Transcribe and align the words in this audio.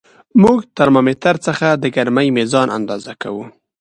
موږ 0.41 0.57
د 0.63 0.69
ترمامتر 0.77 1.35
څخه 1.47 1.67
د 1.83 1.85
ګرمۍ 1.95 2.27
میزان 2.37 2.67
اندازه 2.77 3.13
کوو. 3.21 3.43